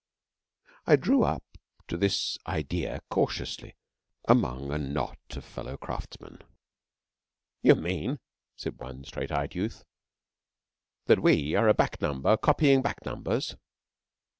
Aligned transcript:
I 0.87 0.95
drew 0.95 1.21
up 1.21 1.43
to 1.87 1.95
this 1.95 2.35
idea 2.47 3.01
cautiously 3.11 3.75
among 4.27 4.71
a 4.71 4.79
knot 4.79 5.19
of 5.35 5.45
fellow 5.45 5.77
craftsmen. 5.77 6.39
'You 7.61 7.75
mean,' 7.75 8.17
said 8.55 8.79
one 8.79 9.03
straight 9.03 9.31
eyed 9.31 9.53
youth, 9.53 9.83
'that 11.05 11.21
we 11.21 11.53
are 11.53 11.67
a 11.67 11.75
back 11.75 12.01
number 12.01 12.35
copying 12.35 12.81
back 12.81 13.05
numbers?' 13.05 13.55